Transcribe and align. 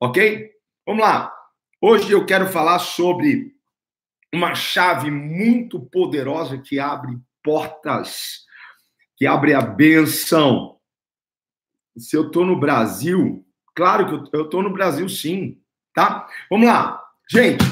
ok? 0.00 0.50
Vamos 0.86 1.02
lá. 1.02 1.32
Hoje 1.80 2.12
eu 2.12 2.24
quero 2.24 2.48
falar 2.48 2.78
sobre 2.78 3.54
uma 4.32 4.54
chave 4.54 5.10
muito 5.10 5.80
poderosa 5.80 6.58
que 6.58 6.78
abre 6.78 7.18
portas, 7.42 8.44
que 9.16 9.26
abre 9.26 9.54
a 9.54 9.60
benção. 9.60 10.78
Se 11.96 12.16
eu 12.16 12.26
estou 12.26 12.44
no 12.44 12.58
Brasil, 12.58 13.46
claro 13.74 14.28
que 14.28 14.36
eu 14.36 14.44
estou 14.44 14.62
no 14.62 14.72
Brasil 14.72 15.08
sim, 15.08 15.60
tá? 15.94 16.28
Vamos 16.50 16.68
lá. 16.68 17.02
Gente, 17.30 17.64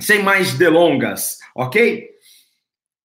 sem 0.00 0.22
mais 0.22 0.54
delongas, 0.56 1.38
ok? 1.54 2.10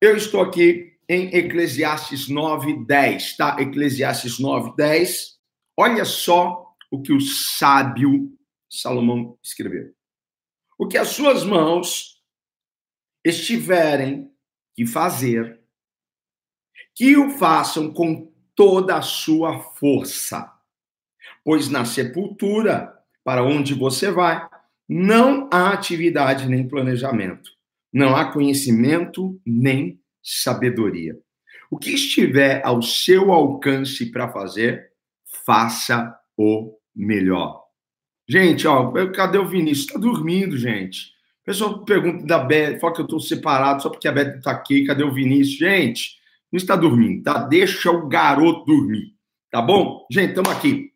Eu 0.02 0.16
estou 0.16 0.42
aqui 0.42 0.98
em 1.08 1.36
Eclesiastes 1.36 2.28
9, 2.28 2.86
10, 2.86 3.38
tá? 3.38 3.58
Eclesiastes 3.60 4.40
9, 4.40 4.76
10. 4.76 5.38
Olha 5.78 6.06
só 6.06 6.74
o 6.92 7.02
que 7.02 7.12
o 7.12 7.20
sábio 7.20 8.39
Salomão 8.70 9.38
escreveu. 9.44 9.94
O 10.78 10.88
que 10.88 10.98
as 10.98 11.10
suas 11.10 11.44
mãos 11.44 12.22
estiverem 13.26 14.32
que 14.76 14.86
fazer, 14.86 15.60
que 16.96 17.18
o 17.18 17.32
façam 17.32 17.92
com 17.92 18.32
toda 18.56 18.98
a 18.98 19.02
sua 19.02 19.60
força. 19.60 20.54
Pois 21.44 21.70
na 21.70 21.86
sepultura, 21.86 22.94
para 23.24 23.44
onde 23.44 23.74
você 23.74 24.12
vai, 24.12 24.48
não 24.88 25.50
há 25.52 25.72
atividade 25.72 26.48
nem 26.48 26.68
planejamento, 26.68 27.52
não 27.92 28.16
há 28.16 28.32
conhecimento 28.32 29.40
nem 29.46 30.02
sabedoria. 30.22 31.18
O 31.72 31.78
que 31.78 31.92
estiver 31.92 32.66
ao 32.66 32.82
seu 32.82 33.32
alcance 33.32 34.12
para 34.12 34.32
fazer, 34.32 34.92
faça 35.46 36.18
o 36.36 36.76
melhor. 36.96 37.69
Gente, 38.30 38.68
ó, 38.68 38.92
cadê 39.12 39.40
o 39.40 39.48
Vinícius? 39.48 39.88
Tá 39.88 39.98
dormindo, 39.98 40.56
gente. 40.56 41.08
O 41.42 41.46
pessoal 41.46 41.84
pergunta 41.84 42.28
da 42.28 42.38
Beth, 42.38 42.80
fala 42.80 42.94
que 42.94 43.02
eu 43.02 43.08
tô 43.08 43.20
separado 43.20 43.82
só 43.82 43.90
porque 43.90 44.08
a 44.08 44.12
Beth 44.12 44.40
tá 44.44 44.52
aqui. 44.52 44.86
Cadê 44.86 45.04
o 45.04 45.12
Vinícius? 45.12 45.58
Gente, 45.58 46.12
não 46.52 46.58
está 46.58 46.76
dormindo, 46.76 47.24
tá? 47.24 47.40
Deixa 47.40 47.90
o 47.90 48.08
garoto 48.08 48.66
dormir, 48.66 49.16
tá 49.50 49.60
bom? 49.64 50.06
Gente, 50.12 50.30
estamos 50.30 50.52
aqui. 50.52 50.92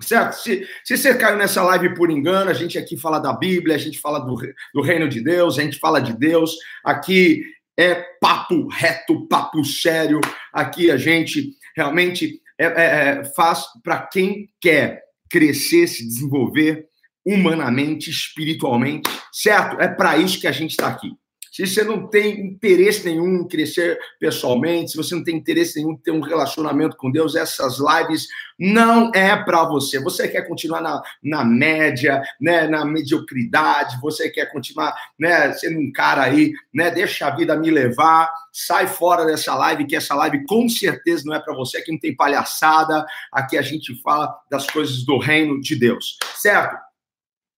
Certo? 0.00 0.32
Se, 0.32 0.66
se 0.82 0.96
você 0.96 1.14
caiu 1.18 1.36
nessa 1.36 1.62
live 1.62 1.94
por 1.94 2.10
engano, 2.10 2.48
a 2.48 2.54
gente 2.54 2.78
aqui 2.78 2.96
fala 2.96 3.18
da 3.18 3.34
Bíblia, 3.34 3.76
a 3.76 3.78
gente 3.78 4.00
fala 4.00 4.18
do, 4.18 4.34
do 4.72 4.80
reino 4.80 5.06
de 5.06 5.20
Deus, 5.20 5.58
a 5.58 5.62
gente 5.62 5.78
fala 5.78 6.00
de 6.00 6.16
Deus. 6.16 6.56
Aqui 6.82 7.42
é 7.78 7.94
papo 8.18 8.68
reto, 8.68 9.28
papo 9.28 9.62
sério. 9.66 10.18
Aqui 10.50 10.90
a 10.90 10.96
gente 10.96 11.50
realmente 11.76 12.40
é, 12.58 12.64
é, 12.64 12.84
é 13.20 13.24
faz 13.36 13.66
para 13.84 13.98
quem 14.06 14.48
quer 14.58 15.09
crescer, 15.30 15.86
se 15.86 16.06
desenvolver 16.06 16.86
humanamente, 17.24 18.10
espiritualmente, 18.10 19.08
certo? 19.32 19.80
É 19.80 19.88
para 19.88 20.16
isso 20.16 20.40
que 20.40 20.46
a 20.46 20.52
gente 20.52 20.70
está 20.70 20.88
aqui. 20.88 21.10
Se 21.50 21.66
você 21.66 21.82
não 21.82 22.06
tem 22.06 22.46
interesse 22.46 23.04
nenhum 23.04 23.40
em 23.40 23.48
crescer 23.48 23.98
pessoalmente, 24.20 24.92
se 24.92 24.96
você 24.96 25.14
não 25.14 25.24
tem 25.24 25.36
interesse 25.36 25.76
nenhum 25.76 25.92
em 25.92 25.96
ter 25.96 26.12
um 26.12 26.20
relacionamento 26.20 26.96
com 26.96 27.10
Deus, 27.10 27.34
essas 27.34 27.78
lives 27.78 28.28
não 28.56 29.10
é 29.14 29.34
para 29.36 29.64
você. 29.64 29.98
Você 29.98 30.28
quer 30.28 30.46
continuar 30.46 30.80
na, 30.80 31.02
na 31.22 31.44
média, 31.44 32.22
né, 32.40 32.68
na 32.68 32.84
mediocridade, 32.84 33.98
você 34.00 34.30
quer 34.30 34.52
continuar 34.52 34.94
né, 35.18 35.52
sendo 35.54 35.80
um 35.80 35.90
cara 35.90 36.22
aí, 36.22 36.52
né, 36.72 36.90
deixa 36.90 37.26
a 37.26 37.34
vida 37.34 37.56
me 37.56 37.70
levar, 37.70 38.30
sai 38.52 38.86
fora 38.86 39.24
dessa 39.24 39.54
live, 39.54 39.86
que 39.86 39.96
essa 39.96 40.14
live 40.14 40.44
com 40.46 40.68
certeza 40.68 41.24
não 41.26 41.34
é 41.34 41.40
para 41.40 41.54
você, 41.54 41.78
aqui 41.78 41.90
não 41.90 41.98
tem 41.98 42.14
palhaçada, 42.14 43.04
aqui 43.32 43.58
a 43.58 43.62
gente 43.62 44.00
fala 44.02 44.32
das 44.50 44.66
coisas 44.66 45.04
do 45.04 45.18
reino 45.18 45.60
de 45.60 45.74
Deus, 45.74 46.16
certo? 46.36 46.89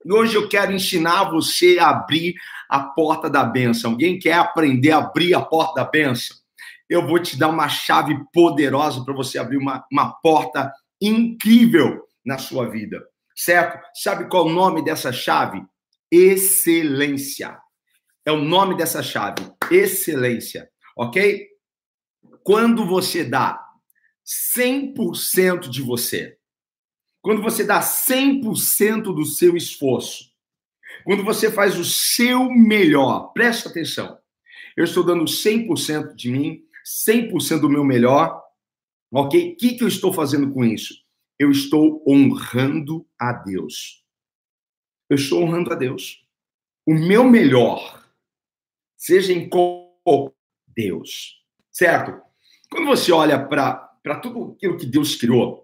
E 0.05 0.12
hoje 0.12 0.34
eu 0.34 0.48
quero 0.48 0.72
ensinar 0.72 1.31
você 1.31 1.78
a 1.78 1.91
abrir 1.91 2.34
a 2.69 2.81
porta 2.81 3.31
da 3.31 3.45
benção. 3.45 3.92
Alguém 3.92 4.19
quer 4.19 4.34
aprender 4.34 4.91
a 4.91 4.98
abrir 4.98 5.34
a 5.34 5.41
porta 5.41 5.83
da 5.83 5.84
benção? 5.84 6.36
Eu 6.89 7.06
vou 7.06 7.19
te 7.19 7.38
dar 7.38 7.49
uma 7.49 7.69
chave 7.69 8.16
poderosa 8.32 9.04
para 9.04 9.15
você 9.15 9.38
abrir 9.38 9.56
uma, 9.56 9.84
uma 9.91 10.12
porta 10.12 10.72
incrível 11.00 12.03
na 12.25 12.38
sua 12.38 12.69
vida, 12.69 13.04
certo? 13.34 13.81
Sabe 13.94 14.28
qual 14.28 14.47
é 14.47 14.50
o 14.50 14.54
nome 14.54 14.84
dessa 14.84 15.12
chave? 15.12 15.62
Excelência. 16.10 17.59
É 18.25 18.31
o 18.31 18.37
nome 18.37 18.77
dessa 18.77 19.03
chave, 19.03 19.43
excelência, 19.71 20.71
ok? 20.97 21.48
Quando 22.44 22.87
você 22.87 23.25
dá 23.25 23.60
100% 24.56 25.69
de 25.69 25.82
você, 25.82 26.37
quando 27.22 27.41
você 27.41 27.65
dá 27.65 27.81
100% 27.81 29.15
do 29.15 29.25
seu 29.25 29.56
esforço, 29.56 30.33
quando 31.05 31.25
você 31.25 31.50
faz 31.50 31.78
o 31.78 31.84
seu 31.84 32.50
melhor, 32.50 33.33
presta 33.33 33.69
atenção. 33.69 34.19
Eu 34.77 34.84
estou 34.84 35.05
dando 35.05 35.25
100% 35.25 36.15
de 36.15 36.31
mim, 36.31 36.65
100% 37.06 37.60
do 37.60 37.71
meu 37.71 37.84
melhor, 37.84 38.43
ok? 39.10 39.53
O 39.53 39.56
que, 39.56 39.75
que 39.75 39.84
eu 39.84 39.88
estou 39.88 40.12
fazendo 40.12 40.53
com 40.53 40.65
isso? 40.65 40.94
Eu 41.38 41.50
estou 41.50 42.03
honrando 42.06 43.06
a 43.19 43.33
Deus. 43.33 44.04
Eu 45.09 45.16
estou 45.16 45.43
honrando 45.43 45.72
a 45.72 45.77
Deus. 45.77 46.27
O 46.84 46.93
meu 46.93 47.25
melhor, 47.25 48.04
seja 48.97 49.33
em 49.33 49.49
qual 49.49 50.34
Deus, 50.66 51.41
certo? 51.71 52.21
Quando 52.69 52.87
você 52.87 53.12
olha 53.12 53.39
para 53.47 54.19
tudo 54.21 54.53
aquilo 54.53 54.77
que 54.77 54.87
Deus 54.87 55.15
criou, 55.15 55.62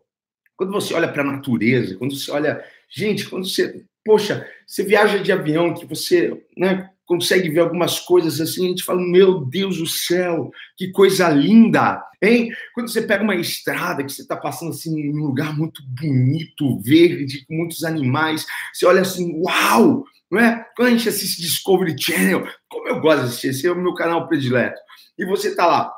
quando 0.59 0.73
você 0.73 0.93
olha 0.93 1.11
para 1.11 1.23
a 1.23 1.33
natureza, 1.33 1.97
quando 1.97 2.15
você 2.15 2.31
olha. 2.33 2.63
Gente, 2.91 3.29
quando 3.29 3.49
você. 3.49 3.85
Poxa, 4.05 4.47
você 4.67 4.83
viaja 4.83 5.19
de 5.19 5.31
avião, 5.31 5.73
que 5.73 5.87
você 5.87 6.43
né, 6.57 6.91
consegue 7.07 7.49
ver 7.49 7.61
algumas 7.61 8.01
coisas 8.01 8.41
assim, 8.41 8.67
a 8.67 8.69
gente 8.71 8.83
fala: 8.83 9.01
Meu 9.01 9.45
Deus 9.45 9.79
do 9.79 9.87
céu, 9.87 10.51
que 10.77 10.91
coisa 10.91 11.29
linda, 11.29 12.03
hein? 12.21 12.51
Quando 12.75 12.91
você 12.91 13.01
pega 13.03 13.23
uma 13.23 13.37
estrada, 13.37 14.03
que 14.03 14.13
você 14.13 14.23
está 14.23 14.37
passando 14.37 14.71
assim 14.71 14.99
em 14.99 15.15
um 15.15 15.27
lugar 15.27 15.57
muito 15.57 15.81
bonito, 15.87 16.81
verde, 16.81 17.47
com 17.47 17.55
muitos 17.55 17.85
animais, 17.85 18.45
você 18.75 18.85
olha 18.85 19.03
assim: 19.03 19.41
Uau! 19.41 20.05
Não 20.29 20.41
é? 20.41 20.67
Quando 20.77 20.89
a 20.89 20.91
gente 20.91 21.09
assiste 21.09 21.41
Discovery 21.41 21.95
Channel, 21.99 22.47
como 22.69 22.89
eu 22.89 23.01
gosto 23.01 23.21
de 23.21 23.29
assistir, 23.29 23.49
esse 23.49 23.67
é 23.67 23.71
o 23.71 23.81
meu 23.81 23.95
canal 23.95 24.27
predileto, 24.27 24.79
e 25.17 25.25
você 25.25 25.49
está 25.49 25.67
lá 25.67 25.93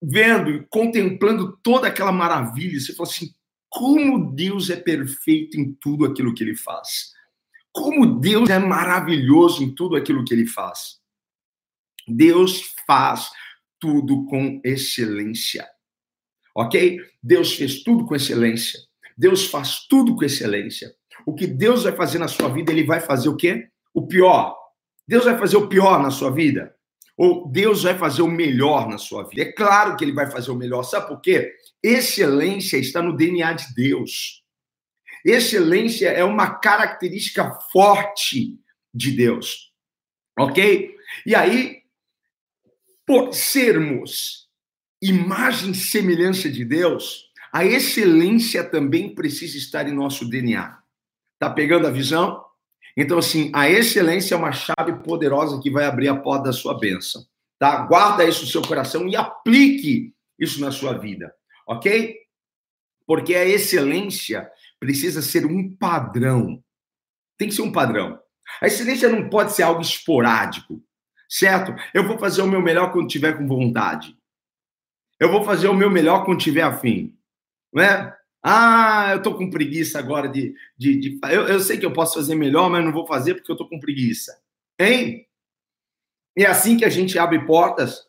vendo, 0.00 0.64
contemplando 0.70 1.58
toda 1.60 1.88
aquela 1.88 2.12
maravilha, 2.12 2.78
você 2.78 2.94
fala 2.94 3.08
assim: 3.08 3.30
como 3.68 4.32
Deus 4.32 4.70
é 4.70 4.76
perfeito 4.76 5.58
em 5.58 5.72
tudo 5.74 6.04
aquilo 6.04 6.34
que 6.34 6.42
ele 6.42 6.56
faz. 6.56 7.12
Como 7.72 8.18
Deus 8.18 8.48
é 8.48 8.58
maravilhoso 8.58 9.62
em 9.62 9.74
tudo 9.74 9.96
aquilo 9.96 10.24
que 10.24 10.34
ele 10.34 10.46
faz. 10.46 10.98
Deus 12.06 12.74
faz 12.86 13.30
tudo 13.78 14.24
com 14.26 14.60
excelência. 14.64 15.68
Ok? 16.54 16.98
Deus 17.22 17.54
fez 17.54 17.82
tudo 17.82 18.06
com 18.06 18.16
excelência. 18.16 18.80
Deus 19.16 19.46
faz 19.46 19.86
tudo 19.86 20.16
com 20.16 20.24
excelência. 20.24 20.92
O 21.26 21.34
que 21.34 21.46
Deus 21.46 21.84
vai 21.84 21.92
fazer 21.92 22.18
na 22.18 22.28
sua 22.28 22.48
vida, 22.48 22.72
ele 22.72 22.84
vai 22.84 23.00
fazer 23.00 23.28
o 23.28 23.36
quê? 23.36 23.68
O 23.92 24.06
pior. 24.06 24.56
Deus 25.06 25.24
vai 25.24 25.36
fazer 25.36 25.56
o 25.56 25.68
pior 25.68 26.02
na 26.02 26.10
sua 26.10 26.30
vida? 26.30 26.74
Ou 27.16 27.48
Deus 27.50 27.82
vai 27.82 27.98
fazer 27.98 28.22
o 28.22 28.28
melhor 28.28 28.88
na 28.88 28.96
sua 28.96 29.24
vida? 29.24 29.42
É 29.42 29.52
claro 29.52 29.96
que 29.96 30.04
ele 30.04 30.12
vai 30.12 30.30
fazer 30.30 30.50
o 30.50 30.56
melhor. 30.56 30.84
Sabe 30.84 31.08
por 31.08 31.20
quê? 31.20 31.52
Excelência 31.82 32.76
está 32.76 33.00
no 33.00 33.16
DNA 33.16 33.52
de 33.52 33.74
Deus. 33.74 34.42
Excelência 35.24 36.08
é 36.08 36.24
uma 36.24 36.58
característica 36.58 37.50
forte 37.72 38.58
de 38.92 39.12
Deus. 39.12 39.72
Ok? 40.38 40.94
E 41.26 41.34
aí, 41.34 41.82
por 43.06 43.32
sermos 43.32 44.48
imagem 45.00 45.70
e 45.70 45.76
semelhança 45.76 46.50
de 46.50 46.64
Deus, 46.64 47.28
a 47.52 47.64
excelência 47.64 48.64
também 48.64 49.14
precisa 49.14 49.56
estar 49.56 49.88
em 49.88 49.94
nosso 49.94 50.28
DNA. 50.28 50.78
Tá 51.38 51.48
pegando 51.48 51.86
a 51.86 51.90
visão? 51.90 52.44
Então, 52.96 53.18
assim, 53.18 53.52
a 53.54 53.70
excelência 53.70 54.34
é 54.34 54.38
uma 54.38 54.50
chave 54.50 54.92
poderosa 55.04 55.60
que 55.62 55.70
vai 55.70 55.84
abrir 55.84 56.08
a 56.08 56.16
porta 56.16 56.44
da 56.44 56.52
sua 56.52 56.76
bênção. 56.76 57.24
Tá? 57.58 57.86
Guarda 57.86 58.24
isso 58.24 58.42
no 58.42 58.48
seu 58.48 58.62
coração 58.62 59.08
e 59.08 59.14
aplique 59.14 60.12
isso 60.38 60.60
na 60.60 60.72
sua 60.72 60.94
vida 60.98 61.32
ok? 61.68 62.16
Porque 63.06 63.34
a 63.34 63.44
excelência 63.44 64.50
precisa 64.80 65.20
ser 65.20 65.44
um 65.44 65.74
padrão. 65.76 66.62
Tem 67.36 67.48
que 67.48 67.54
ser 67.54 67.62
um 67.62 67.72
padrão. 67.72 68.18
A 68.60 68.66
excelência 68.66 69.08
não 69.08 69.28
pode 69.28 69.52
ser 69.52 69.62
algo 69.62 69.82
esporádico, 69.82 70.82
certo? 71.28 71.74
Eu 71.92 72.06
vou 72.08 72.18
fazer 72.18 72.40
o 72.42 72.46
meu 72.46 72.62
melhor 72.62 72.90
quando 72.90 73.08
tiver 73.08 73.36
com 73.36 73.46
vontade. 73.46 74.16
Eu 75.20 75.30
vou 75.30 75.44
fazer 75.44 75.68
o 75.68 75.74
meu 75.74 75.90
melhor 75.90 76.24
quando 76.24 76.40
tiver 76.40 76.62
afim. 76.62 77.16
Não 77.72 77.82
é? 77.82 78.16
Ah, 78.42 79.10
eu 79.12 79.22
tô 79.22 79.34
com 79.34 79.50
preguiça 79.50 79.98
agora 79.98 80.28
de. 80.28 80.54
de, 80.76 80.96
de... 80.96 81.18
Eu, 81.24 81.48
eu 81.48 81.60
sei 81.60 81.76
que 81.76 81.84
eu 81.84 81.92
posso 81.92 82.14
fazer 82.14 82.34
melhor, 82.34 82.70
mas 82.70 82.84
não 82.84 82.92
vou 82.92 83.06
fazer 83.06 83.34
porque 83.34 83.50
eu 83.50 83.56
tô 83.56 83.68
com 83.68 83.80
preguiça. 83.80 84.40
Hein? 84.78 85.26
É 86.36 86.46
assim 86.46 86.76
que 86.76 86.84
a 86.84 86.88
gente 86.88 87.18
abre 87.18 87.44
portas 87.44 88.07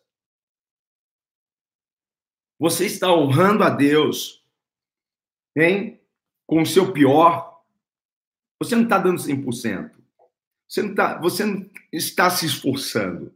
você 2.60 2.86
está 2.86 3.12
honrando 3.14 3.64
a 3.64 3.70
Deus, 3.70 4.44
hein? 5.56 6.02
Com 6.46 6.62
o 6.62 6.66
seu 6.66 6.92
pior. 6.92 7.64
Você 8.62 8.76
não 8.76 8.84
está 8.84 8.98
dando 8.98 9.22
100%. 9.22 9.92
Você 10.68 10.82
não, 10.84 10.94
tá, 10.94 11.18
você 11.20 11.46
não 11.46 11.70
está 11.92 12.30
se 12.30 12.46
esforçando. 12.46 13.34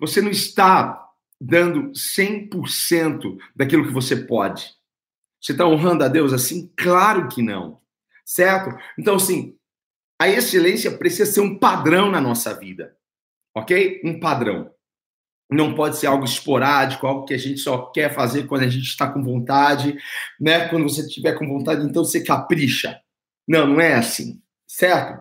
Você 0.00 0.20
não 0.20 0.30
está 0.30 1.08
dando 1.40 1.92
100% 1.92 3.38
daquilo 3.54 3.86
que 3.86 3.92
você 3.92 4.16
pode. 4.16 4.74
Você 5.40 5.52
está 5.52 5.66
honrando 5.66 6.04
a 6.04 6.08
Deus 6.08 6.32
assim? 6.32 6.70
Claro 6.76 7.28
que 7.28 7.42
não. 7.42 7.80
Certo? 8.24 8.76
Então, 8.98 9.14
assim, 9.14 9.56
a 10.20 10.28
excelência 10.28 10.98
precisa 10.98 11.30
ser 11.30 11.40
um 11.40 11.58
padrão 11.58 12.10
na 12.10 12.20
nossa 12.20 12.52
vida. 12.52 12.96
Ok? 13.54 14.02
Um 14.04 14.20
padrão. 14.20 14.74
Não 15.50 15.74
pode 15.74 15.98
ser 15.98 16.06
algo 16.06 16.24
esporádico, 16.24 17.06
algo 17.06 17.24
que 17.24 17.34
a 17.34 17.38
gente 17.38 17.58
só 17.58 17.86
quer 17.86 18.14
fazer 18.14 18.46
quando 18.46 18.62
a 18.62 18.68
gente 18.68 18.84
está 18.84 19.10
com 19.10 19.22
vontade, 19.22 19.96
né? 20.38 20.68
Quando 20.68 20.84
você 20.84 21.00
estiver 21.00 21.32
com 21.32 21.48
vontade, 21.48 21.84
então 21.84 22.04
você 22.04 22.22
capricha. 22.22 23.00
Não, 23.46 23.66
não 23.66 23.80
é 23.80 23.94
assim, 23.94 24.40
certo? 24.66 25.20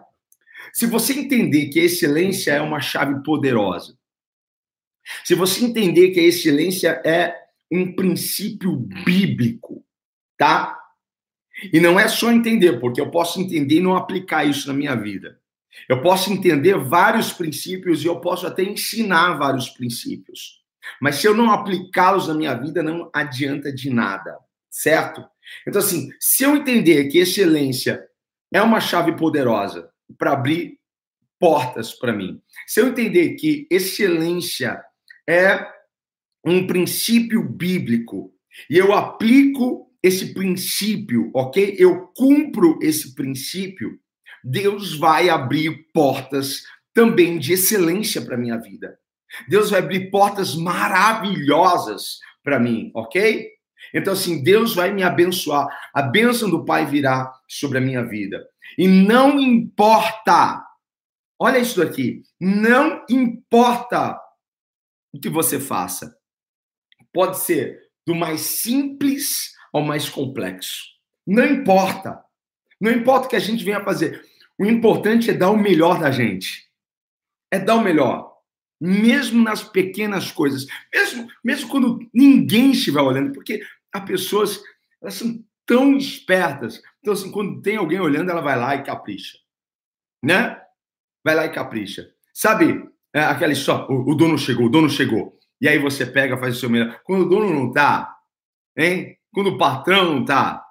Se 0.74 0.86
você 0.86 1.14
entender 1.14 1.70
que 1.70 1.80
a 1.80 1.84
excelência 1.84 2.52
é 2.52 2.62
uma 2.62 2.80
chave 2.80 3.24
poderosa, 3.24 3.98
se 5.24 5.34
você 5.34 5.66
entender 5.66 6.12
que 6.12 6.20
a 6.20 6.24
excelência 6.24 7.02
é 7.04 7.36
um 7.72 7.94
princípio 7.94 8.76
bíblico, 8.76 9.84
tá? 10.38 10.78
E 11.74 11.80
não 11.80 12.00
é 12.00 12.08
só 12.08 12.32
entender, 12.32 12.80
porque 12.80 13.02
eu 13.02 13.10
posso 13.10 13.42
entender 13.42 13.76
e 13.76 13.82
não 13.82 13.96
aplicar 13.96 14.46
isso 14.46 14.68
na 14.68 14.74
minha 14.74 14.96
vida. 14.96 15.39
Eu 15.88 16.02
posso 16.02 16.32
entender 16.32 16.78
vários 16.78 17.32
princípios 17.32 18.04
e 18.04 18.08
eu 18.08 18.20
posso 18.20 18.48
até 18.48 18.64
ensinar 18.64 19.38
vários 19.38 19.70
princípios. 19.70 20.60
Mas 21.02 21.16
se 21.18 21.28
eu 21.28 21.36
não 21.36 21.52
aplicá-los 21.52 22.28
na 22.28 22.34
minha 22.34 22.54
vida, 22.56 22.82
não 22.82 23.10
adianta 23.14 23.72
de 23.72 23.90
nada, 23.90 24.38
certo? 24.70 25.24
Então, 25.68 25.80
assim, 25.80 26.10
se 26.20 26.44
eu 26.44 26.56
entender 26.56 27.08
que 27.08 27.20
excelência 27.20 28.04
é 28.52 28.62
uma 28.62 28.80
chave 28.80 29.16
poderosa 29.16 29.90
para 30.18 30.34
abrir 30.34 30.80
portas 31.40 31.94
para 31.94 32.14
mim, 32.14 32.42
se 32.68 32.82
eu 32.82 32.88
entender 32.88 33.36
que 33.36 33.68
excelência 33.70 34.82
é 35.28 35.66
um 36.46 36.66
princípio 36.66 37.44
bíblico 37.44 38.34
e 38.70 38.78
eu 38.78 38.94
aplico 38.94 39.92
esse 40.02 40.34
princípio, 40.34 41.30
ok? 41.34 41.76
Eu 41.78 42.08
cumpro 42.16 42.80
esse 42.82 43.14
princípio, 43.14 44.00
Deus 44.44 44.98
vai 44.98 45.30
abrir 45.30 45.92
portas 45.94 46.64
também 46.94 47.38
de 47.38 47.54
excelência 47.54 48.22
para 48.22 48.38
minha 48.38 48.58
vida. 48.58 48.98
Deus 49.48 49.70
vai 49.70 49.80
abrir 49.80 50.10
portas 50.10 50.56
maravilhosas 50.56 52.20
para 52.44 52.60
mim, 52.60 52.92
ok? 52.96 53.48
Então, 53.94 54.14
assim, 54.14 54.44
Deus 54.44 54.76
vai 54.76 54.92
me 54.92 55.04
abençoar. 55.04 55.68
A 55.94 56.02
bênção 56.02 56.50
do 56.50 56.66
Pai 56.66 56.86
virá 56.86 57.32
sobre 57.48 57.78
a 57.78 57.82
minha 57.82 58.04
vida. 58.04 58.46
E 58.78 58.88
não 58.88 59.40
importa, 59.40 60.64
olha 61.40 61.60
isso 61.60 61.84
daqui, 61.84 62.22
não 62.40 63.04
importa 63.10 64.20
o 65.14 65.20
que 65.20 65.30
você 65.30 65.60
faça. 65.60 66.16
Pode 67.12 67.40
ser 67.40 67.80
do 68.06 68.14
mais 68.14 68.42
simples 68.42 69.54
ao 69.74 69.82
mais 69.82 70.10
complexo. 70.10 70.84
Não 71.26 71.46
importa. 71.46 72.24
Não 72.80 72.92
importa 72.92 73.28
o 73.28 73.30
que 73.30 73.36
a 73.36 73.40
gente 73.40 73.64
venha 73.64 73.84
fazer. 73.84 74.26
O 74.60 74.66
importante 74.66 75.30
é 75.30 75.34
dar 75.34 75.52
o 75.52 75.58
melhor 75.58 76.00
da 76.00 76.12
gente. 76.12 76.70
É 77.50 77.58
dar 77.58 77.76
o 77.76 77.82
melhor. 77.82 78.38
Mesmo 78.80 79.42
nas 79.42 79.64
pequenas 79.64 80.32
coisas. 80.32 80.68
Mesmo, 80.94 81.28
mesmo 81.42 81.70
quando 81.70 82.00
ninguém 82.14 82.72
estiver 82.72 83.02
olhando. 83.02 83.32
Porque 83.32 83.62
as 83.94 84.04
pessoas, 84.04 84.62
elas 85.02 85.14
são 85.14 85.42
tão 85.66 85.96
espertas. 85.96 86.82
Então, 87.00 87.14
assim, 87.14 87.32
quando 87.32 87.62
tem 87.62 87.78
alguém 87.78 88.02
olhando, 88.02 88.32
ela 88.32 88.42
vai 88.42 88.60
lá 88.60 88.76
e 88.76 88.84
capricha. 88.84 89.38
Né? 90.22 90.62
Vai 91.24 91.36
lá 91.36 91.46
e 91.46 91.54
capricha. 91.54 92.12
Sabe 92.34 92.84
é, 93.14 93.22
aquela 93.22 93.54
história? 93.54 93.86
O, 93.90 94.12
o 94.12 94.16
dono 94.16 94.38
chegou, 94.38 94.66
o 94.66 94.70
dono 94.70 94.90
chegou. 94.90 95.40
E 95.62 95.70
aí 95.70 95.80
você 95.80 96.06
pega, 96.06 96.38
faz 96.38 96.58
o 96.58 96.60
seu 96.60 96.70
melhor. 96.70 97.00
Quando 97.06 97.26
o 97.26 97.30
dono 97.30 97.54
não 97.54 97.72
tá, 97.72 98.14
hein? 98.78 99.18
quando 99.32 99.52
o 99.52 99.58
patrão 99.58 100.16
não 100.16 100.26
tá. 100.26 100.66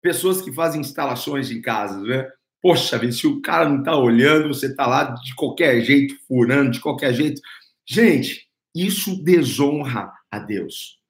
Pessoas 0.00 0.40
que 0.40 0.52
fazem 0.52 0.80
instalações 0.80 1.50
em 1.50 1.60
casa, 1.60 2.00
né? 2.00 2.30
Poxa 2.62 2.98
vida, 2.98 3.12
se 3.12 3.26
o 3.26 3.40
cara 3.40 3.68
não 3.68 3.82
tá 3.82 3.96
olhando, 3.96 4.48
você 4.48 4.74
tá 4.74 4.86
lá 4.86 5.04
de 5.04 5.34
qualquer 5.34 5.80
jeito, 5.80 6.14
furando, 6.26 6.70
de 6.70 6.80
qualquer 6.80 7.14
jeito. 7.14 7.40
Gente, 7.86 8.48
isso 8.74 9.22
desonra 9.22 10.12
a 10.30 10.38
Deus. 10.38 11.00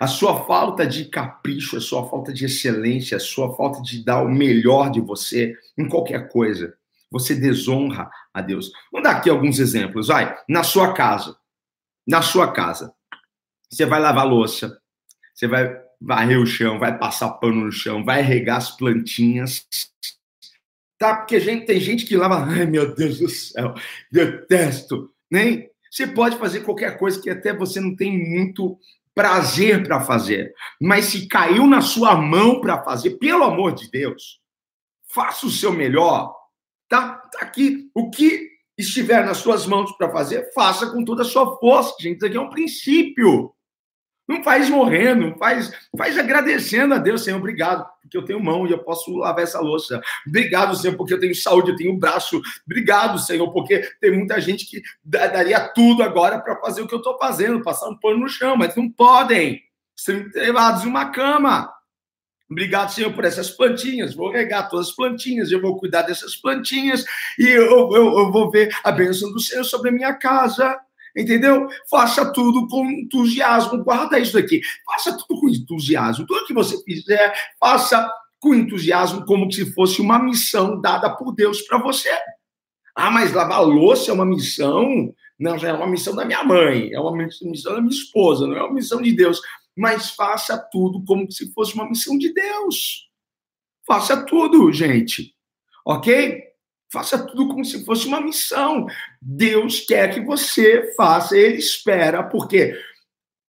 A 0.00 0.06
sua 0.06 0.44
falta 0.46 0.86
de 0.86 1.04
capricho, 1.04 1.76
a 1.76 1.80
sua 1.80 2.08
falta 2.08 2.32
de 2.32 2.46
excelência, 2.46 3.16
a 3.16 3.20
sua 3.20 3.54
falta 3.54 3.80
de 3.82 4.04
dar 4.04 4.22
o 4.22 4.28
melhor 4.28 4.90
de 4.90 5.00
você 5.00 5.56
em 5.76 5.88
qualquer 5.88 6.28
coisa, 6.28 6.76
você 7.10 7.34
desonra 7.34 8.10
a 8.32 8.40
Deus. 8.40 8.72
Vamos 8.90 9.08
dar 9.08 9.16
aqui 9.16 9.28
alguns 9.28 9.58
exemplos. 9.58 10.08
Vai, 10.08 10.36
na 10.48 10.64
sua 10.64 10.94
casa. 10.94 11.36
Na 12.06 12.22
sua 12.22 12.50
casa. 12.50 12.94
Você 13.70 13.86
vai 13.86 14.00
lavar 14.00 14.26
louça, 14.26 14.78
você 15.34 15.46
vai 15.46 15.81
varrer 16.04 16.40
o 16.40 16.46
chão, 16.46 16.78
vai 16.78 16.96
passar 16.98 17.30
pano 17.32 17.64
no 17.64 17.72
chão, 17.72 18.04
vai 18.04 18.22
regar 18.22 18.58
as 18.58 18.70
plantinhas. 18.76 19.66
Tá? 20.98 21.16
Porque 21.16 21.40
gente, 21.40 21.66
tem 21.66 21.80
gente 21.80 22.04
que 22.04 22.16
lava, 22.16 22.44
ai 22.44 22.66
meu 22.66 22.94
Deus 22.94 23.18
do 23.18 23.28
céu, 23.28 23.74
detesto. 24.10 25.10
Nem 25.30 25.68
você 25.90 26.06
pode 26.06 26.36
fazer 26.38 26.60
qualquer 26.60 26.98
coisa 26.98 27.20
que 27.20 27.30
até 27.30 27.54
você 27.54 27.80
não 27.80 27.94
tem 27.94 28.16
muito 28.16 28.78
prazer 29.14 29.82
para 29.82 30.00
fazer, 30.00 30.54
mas 30.80 31.06
se 31.06 31.28
caiu 31.28 31.66
na 31.66 31.82
sua 31.82 32.16
mão 32.16 32.60
para 32.62 32.82
fazer, 32.82 33.18
pelo 33.18 33.44
amor 33.44 33.74
de 33.74 33.90
Deus, 33.90 34.40
faça 35.06 35.46
o 35.46 35.50
seu 35.50 35.70
melhor. 35.70 36.34
Tá, 36.88 37.16
tá 37.30 37.40
aqui 37.40 37.90
o 37.94 38.10
que 38.10 38.48
estiver 38.76 39.24
nas 39.24 39.38
suas 39.38 39.66
mãos 39.66 39.92
para 39.92 40.10
fazer, 40.10 40.50
faça 40.54 40.90
com 40.90 41.04
toda 41.04 41.22
a 41.22 41.26
sua 41.26 41.58
força, 41.58 41.94
gente. 42.00 42.16
Isso 42.16 42.26
aqui 42.26 42.36
é 42.36 42.40
um 42.40 42.50
princípio. 42.50 43.54
Não 44.28 44.42
faz 44.42 44.70
morrendo, 44.70 45.36
faz, 45.36 45.72
faz 45.96 46.16
agradecendo 46.16 46.94
a 46.94 46.98
Deus, 46.98 47.24
Senhor, 47.24 47.38
obrigado, 47.38 47.86
porque 48.00 48.16
eu 48.16 48.24
tenho 48.24 48.42
mão 48.42 48.66
e 48.66 48.70
eu 48.70 48.78
posso 48.78 49.16
lavar 49.16 49.42
essa 49.42 49.60
louça. 49.60 50.00
Obrigado, 50.26 50.76
Senhor, 50.76 50.96
porque 50.96 51.14
eu 51.14 51.20
tenho 51.20 51.34
saúde, 51.34 51.72
eu 51.72 51.76
tenho 51.76 51.98
braço. 51.98 52.40
Obrigado, 52.64 53.18
Senhor, 53.18 53.52
porque 53.52 53.80
tem 54.00 54.16
muita 54.16 54.40
gente 54.40 54.64
que 54.64 54.80
daria 55.04 55.60
tudo 55.68 56.02
agora 56.02 56.40
para 56.40 56.56
fazer 56.60 56.82
o 56.82 56.88
que 56.88 56.94
eu 56.94 56.98
estou 56.98 57.18
fazendo, 57.18 57.62
passar 57.62 57.88
um 57.88 57.98
pano 57.98 58.18
no 58.18 58.28
chão, 58.28 58.56
mas 58.56 58.76
não 58.76 58.88
podem. 58.88 59.60
Ser 59.94 60.30
levados 60.34 60.84
em 60.84 60.88
uma 60.88 61.10
cama. 61.10 61.70
Obrigado, 62.50 62.92
Senhor, 62.92 63.12
por 63.12 63.24
essas 63.24 63.50
plantinhas. 63.50 64.14
Vou 64.14 64.30
regar 64.30 64.68
todas 64.68 64.88
as 64.88 64.94
plantinhas, 64.94 65.50
eu 65.50 65.60
vou 65.60 65.78
cuidar 65.78 66.02
dessas 66.02 66.36
plantinhas 66.36 67.04
e 67.38 67.46
eu, 67.46 67.92
eu, 67.94 68.18
eu 68.18 68.32
vou 68.32 68.50
ver 68.50 68.74
a 68.84 68.92
bênção 68.92 69.32
do 69.32 69.40
Senhor 69.40 69.64
sobre 69.64 69.90
a 69.90 69.92
minha 69.92 70.14
casa 70.14 70.78
entendeu? 71.16 71.68
Faça 71.90 72.32
tudo 72.32 72.66
com 72.68 72.84
entusiasmo. 72.90 73.82
Guarda 73.84 74.18
isso 74.18 74.34
daqui. 74.34 74.60
Faça 74.84 75.16
tudo 75.16 75.40
com 75.40 75.48
entusiasmo. 75.48 76.26
Tudo 76.26 76.46
que 76.46 76.54
você 76.54 76.82
fizer, 76.84 77.32
faça 77.58 78.10
com 78.40 78.54
entusiasmo, 78.54 79.24
como 79.24 79.50
se 79.50 79.72
fosse 79.72 80.00
uma 80.00 80.18
missão 80.18 80.80
dada 80.80 81.08
por 81.14 81.32
Deus 81.32 81.62
para 81.62 81.78
você. 81.78 82.10
Ah, 82.94 83.10
mas 83.10 83.32
lavar 83.32 83.62
louça 83.62 84.10
é 84.10 84.14
uma 84.14 84.26
missão? 84.26 85.14
Não, 85.38 85.56
já 85.56 85.68
é 85.68 85.72
uma 85.72 85.86
missão 85.86 86.14
da 86.14 86.24
minha 86.24 86.44
mãe, 86.44 86.92
é 86.92 87.00
uma 87.00 87.16
missão 87.16 87.74
da 87.74 87.80
minha 87.80 87.94
esposa, 87.94 88.46
não 88.46 88.56
é 88.56 88.62
uma 88.62 88.74
missão 88.74 89.00
de 89.00 89.12
Deus. 89.12 89.40
Mas 89.76 90.10
faça 90.10 90.58
tudo 90.70 91.02
como 91.04 91.30
se 91.30 91.52
fosse 91.52 91.74
uma 91.74 91.88
missão 91.88 92.18
de 92.18 92.32
Deus. 92.32 93.08
Faça 93.86 94.24
tudo, 94.24 94.70
gente. 94.72 95.34
Ok? 95.86 96.51
Faça 96.92 97.26
tudo 97.26 97.48
como 97.48 97.64
se 97.64 97.84
fosse 97.86 98.06
uma 98.06 98.20
missão. 98.20 98.86
Deus 99.20 99.80
quer 99.80 100.12
que 100.12 100.20
você 100.20 100.92
faça, 100.94 101.34
ele 101.34 101.56
espera, 101.56 102.22
porque 102.22 102.78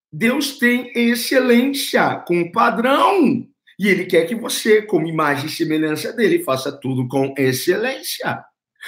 Deus 0.09 0.57
tem 0.57 0.93
excelência 0.95 2.23
com 2.25 2.49
padrão. 2.51 3.45
E 3.77 3.89
ele 3.89 4.05
quer 4.05 4.25
que 4.27 4.35
você, 4.35 4.81
como 4.81 5.07
imagem 5.07 5.47
e 5.47 5.51
semelhança 5.51 6.13
dele, 6.13 6.41
faça 6.41 6.71
tudo 6.71 7.05
com 7.09 7.33
excelência. 7.37 8.45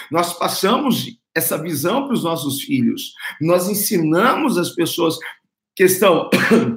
Nós 0.10 0.32
passamos 0.38 1.06
essa 1.36 1.62
visão 1.62 2.06
para 2.06 2.14
os 2.14 2.24
nossos 2.24 2.62
filhos. 2.62 3.14
Nós 3.42 3.68
ensinamos 3.68 4.58
as 4.58 4.70
pessoas 4.70 5.18
que 5.76 5.84
estão 5.84 6.30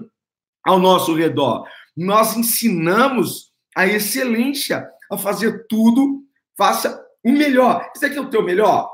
ao 0.66 0.80
nosso 0.80 1.14
redor. 1.14 1.64
Nós 1.96 2.36
ensinamos 2.36 3.52
a 3.76 3.86
excelência, 3.86 4.88
a 5.12 5.16
fazer 5.16 5.66
tudo, 5.68 6.24
faça 6.56 7.07
o 7.24 7.32
melhor. 7.32 7.90
Isso 7.94 8.06
aqui 8.06 8.16
é 8.16 8.20
o 8.20 8.30
teu 8.30 8.42
melhor? 8.42 8.90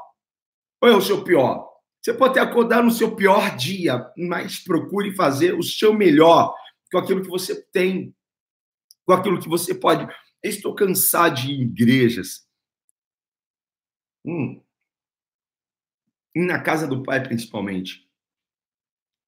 Ou 0.80 0.88
é 0.88 0.96
o 0.96 1.02
seu 1.02 1.22
pior? 1.24 1.68
Você 2.02 2.12
pode 2.12 2.38
acordar 2.38 2.82
no 2.82 2.90
seu 2.90 3.16
pior 3.16 3.56
dia, 3.56 4.06
mas 4.16 4.62
procure 4.62 5.14
fazer 5.14 5.54
o 5.54 5.62
seu 5.62 5.94
melhor 5.94 6.54
com 6.92 6.98
aquilo 6.98 7.22
que 7.22 7.28
você 7.28 7.62
tem, 7.72 8.14
com 9.06 9.14
aquilo 9.14 9.40
que 9.40 9.48
você 9.48 9.74
pode. 9.74 10.04
Eu 10.42 10.50
estou 10.50 10.74
cansado 10.74 11.36
de 11.36 11.50
igrejas. 11.52 12.46
Hum. 14.24 14.62
Na 16.36 16.60
casa 16.60 16.86
do 16.86 17.02
pai, 17.02 17.22
principalmente. 17.22 18.06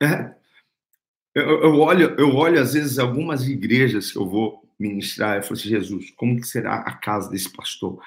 É. 0.03 0.35
Eu, 1.35 1.63
eu, 1.63 1.81
olho, 1.81 2.15
eu 2.19 2.35
olho, 2.35 2.61
às 2.61 2.75
vezes, 2.75 2.99
algumas 2.99 3.49
igrejas 3.49 4.11
que 4.11 4.19
eu 4.19 4.29
vou 4.29 4.67
ministrar, 4.79 5.37
eu 5.37 5.43
falei 5.43 5.61
assim, 5.61 5.69
Jesus, 5.69 6.11
como 6.13 6.37
que 6.37 6.47
será 6.47 6.77
a 6.81 6.95
casa 6.95 7.31
desse 7.31 7.51
pastor? 7.51 8.03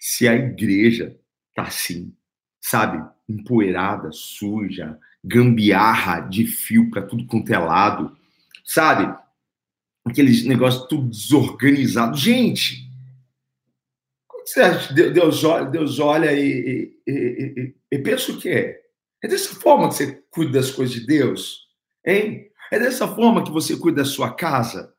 Se 0.00 0.26
a 0.26 0.34
igreja 0.34 1.14
tá 1.54 1.64
assim, 1.64 2.12
sabe, 2.58 3.06
empoeirada, 3.28 4.10
suja, 4.10 4.98
gambiarra 5.22 6.20
de 6.20 6.46
fio 6.46 6.90
para 6.90 7.02
tudo 7.02 7.26
quanto 7.26 7.52
é 7.52 7.58
lado, 7.58 8.16
sabe? 8.64 9.14
Aqueles 10.04 10.46
negócios 10.46 10.86
tudo 10.88 11.10
desorganizado. 11.10 12.16
Gente, 12.16 12.90
você 14.42 14.62
acha? 14.62 14.94
Deus 14.94 15.44
olha, 15.44 15.66
Deus 15.66 15.98
olha 15.98 16.32
e, 16.32 16.94
e, 17.06 17.12
e, 17.12 17.74
e 17.92 17.98
pensa 17.98 18.32
o 18.32 18.38
que 18.38 18.48
é? 18.48 18.80
É 19.22 19.28
dessa 19.28 19.54
forma 19.54 19.88
que 19.90 19.96
você 19.96 20.24
cuida 20.30 20.52
das 20.52 20.70
coisas 20.70 20.94
de 20.94 21.06
Deus? 21.06 21.68
Hein? 22.06 22.50
É 22.72 22.78
dessa 22.78 23.06
forma 23.06 23.44
que 23.44 23.50
você 23.50 23.76
cuida 23.76 23.98
da 23.98 24.08
sua 24.08 24.32
casa? 24.32 24.94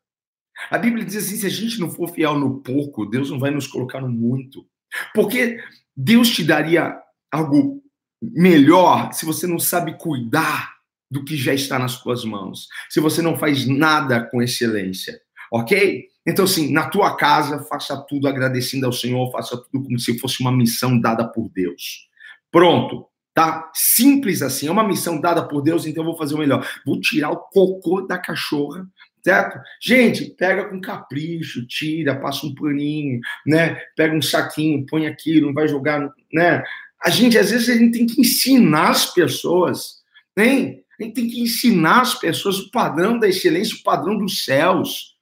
A 0.70 0.78
Bíblia 0.78 1.04
diz 1.04 1.16
assim: 1.16 1.38
se 1.38 1.48
a 1.48 1.50
gente 1.50 1.80
não 1.80 1.90
for 1.90 2.08
fiel 2.10 2.38
no 2.38 2.62
pouco, 2.62 3.06
Deus 3.06 3.32
não 3.32 3.40
vai 3.40 3.50
nos 3.50 3.66
colocar 3.66 4.00
no 4.00 4.10
muito. 4.10 4.70
Porque 5.14 5.60
Deus 5.96 6.30
te 6.30 6.44
daria 6.44 6.98
algo 7.32 7.82
melhor 8.22 9.12
se 9.14 9.26
você 9.26 9.48
não 9.48 9.60
sabe 9.60 9.98
cuidar 9.98 10.76
do 11.10 11.26
que 11.26 11.36
já 11.36 11.54
está 11.54 11.78
nas 11.78 11.94
suas 11.94 12.24
mãos, 12.24 12.68
se 12.90 13.00
você 13.00 13.22
não 13.22 13.38
faz 13.38 13.68
nada 13.68 14.24
com 14.24 14.42
excelência, 14.42 15.20
ok? 15.52 16.06
Então, 16.26 16.46
assim, 16.46 16.72
na 16.72 16.90
tua 16.90 17.18
casa, 17.18 17.64
faça 17.64 17.98
tudo 18.08 18.28
agradecendo 18.28 18.86
ao 18.86 18.94
Senhor, 18.94 19.30
faça 19.32 19.58
tudo 19.58 19.84
como 19.84 20.00
se 20.00 20.18
fosse 20.20 20.40
uma 20.40 20.52
missão 20.52 21.00
dada 21.00 21.28
por 21.28 21.50
Deus. 21.50 22.08
Pronto, 22.52 23.08
tá? 23.34 23.70
Simples 23.74 24.42
assim, 24.42 24.68
é 24.68 24.72
uma 24.72 24.88
missão 24.88 25.20
dada 25.20 25.46
por 25.46 25.62
Deus, 25.62 25.86
então 25.86 26.04
eu 26.04 26.10
vou 26.10 26.18
fazer 26.18 26.36
o 26.36 26.38
melhor. 26.38 26.66
Vou 26.86 27.00
tirar 27.00 27.32
o 27.32 27.38
cocô 27.38 28.02
da 28.02 28.18
cachorra, 28.18 28.88
certo? 29.24 29.60
Gente, 29.82 30.32
pega 30.36 30.66
com 30.66 30.82
capricho, 30.82 31.66
tira, 31.68 32.20
passa 32.20 32.46
um 32.46 32.54
paninho, 32.54 33.20
né? 33.46 33.76
Pega 33.96 34.16
um 34.16 34.22
saquinho, 34.22 34.86
põe 34.86 35.08
aquilo, 35.08 35.48
não 35.48 35.54
vai 35.54 35.68
jogar, 35.68 36.10
né? 36.34 36.64
A 37.04 37.10
gente, 37.10 37.38
às 37.38 37.52
vezes, 37.52 37.70
a 37.70 37.78
gente 37.78 37.98
tem 37.98 38.06
que 38.06 38.22
ensinar 38.22 38.90
as 38.90 39.12
pessoas, 39.14 40.02
hein? 40.38 40.84
A 41.00 41.04
gente 41.04 41.16
tem 41.16 41.28
que 41.28 41.42
ensinar 41.42 42.02
as 42.02 42.16
pessoas 42.16 42.60
o 42.60 42.70
padrão 42.70 43.18
da 43.18 43.28
excelência, 43.28 43.76
o 43.76 43.84
padrão 43.84 44.18
dos 44.18 44.46
céus. 44.46 45.16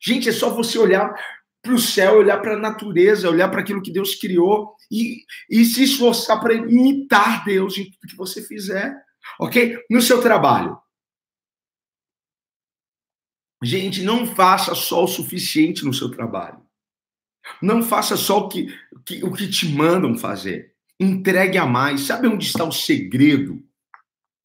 Gente, 0.00 0.28
é 0.28 0.32
só 0.32 0.50
você 0.50 0.78
olhar 0.78 1.12
para 1.60 1.72
o 1.72 1.78
céu, 1.78 2.18
olhar 2.18 2.36
para 2.40 2.54
a 2.54 2.60
natureza, 2.60 3.28
olhar 3.28 3.48
para 3.48 3.60
aquilo 3.60 3.82
que 3.82 3.90
Deus 3.90 4.14
criou 4.14 4.74
e, 4.90 5.22
e 5.50 5.64
se 5.64 5.82
esforçar 5.82 6.38
para 6.40 6.54
imitar 6.54 7.42
Deus 7.44 7.78
em 7.78 7.84
tudo 7.84 8.08
que 8.08 8.16
você 8.16 8.42
fizer, 8.42 8.94
ok? 9.40 9.78
No 9.90 10.00
seu 10.02 10.20
trabalho. 10.20 10.78
Gente, 13.64 14.02
não 14.02 14.26
faça 14.26 14.74
só 14.74 15.04
o 15.04 15.08
suficiente 15.08 15.84
no 15.84 15.94
seu 15.94 16.10
trabalho. 16.10 16.60
Não 17.60 17.82
faça 17.82 18.16
só 18.16 18.40
o 18.40 18.48
que, 18.48 18.68
que, 19.04 19.24
o 19.24 19.32
que 19.32 19.48
te 19.48 19.68
mandam 19.68 20.16
fazer 20.16 20.74
entregue 20.98 21.58
a 21.58 21.66
mais. 21.66 22.02
Sabe 22.02 22.28
onde 22.28 22.46
está 22.46 22.64
o 22.64 22.72
segredo? 22.72 23.62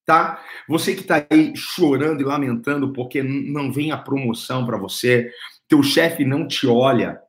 Tá? 0.05 0.43
Você 0.67 0.95
que 0.95 1.01
está 1.01 1.25
aí 1.29 1.55
chorando 1.55 2.21
e 2.21 2.25
lamentando 2.25 2.91
porque 2.93 3.21
não 3.21 3.71
vem 3.71 3.91
a 3.91 3.97
promoção 3.97 4.65
para 4.65 4.77
você, 4.77 5.31
teu 5.67 5.83
chefe 5.83 6.25
não 6.25 6.47
te 6.47 6.65
olha, 6.65 7.21